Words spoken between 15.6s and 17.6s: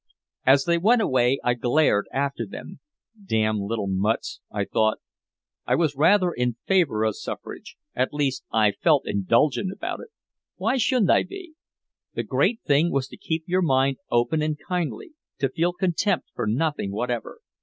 contempt for nothing whatever.